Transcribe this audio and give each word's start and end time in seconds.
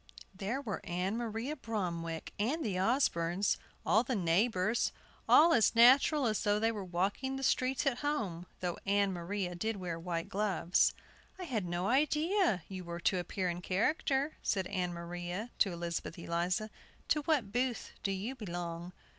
There 0.33 0.59
were 0.61 0.83
Ann 0.83 1.15
Maria 1.15 1.55
Bromwick 1.55 2.33
and 2.39 2.65
the 2.65 2.73
Osbornes, 2.79 3.57
all 3.85 4.01
the 4.03 4.15
neighbors, 4.15 4.91
all 5.29 5.53
as 5.53 5.75
natural 5.75 6.25
as 6.25 6.41
though 6.43 6.57
they 6.59 6.71
were 6.71 6.83
walking 6.83 7.35
the 7.35 7.43
streets 7.43 7.85
at 7.85 7.99
home, 7.99 8.47
though 8.61 8.79
Ann 8.87 9.13
Maria 9.13 9.53
did 9.53 9.75
wear 9.77 9.99
white 9.99 10.27
gloves. 10.27 10.95
"I 11.37 11.43
had 11.43 11.65
no 11.67 11.85
idea 11.87 12.63
you 12.67 12.83
were 12.83 12.99
to 13.01 13.19
appear 13.19 13.47
in 13.47 13.61
character," 13.61 14.37
said 14.41 14.65
Ann 14.65 14.91
Maria 14.91 15.51
to 15.59 15.71
Elizabeth 15.71 16.17
Eliza; 16.17 16.71
"to 17.09 17.21
what 17.25 17.51
booth 17.51 17.91
do 18.01 18.11
you 18.11 18.33
belong?" 18.33 18.93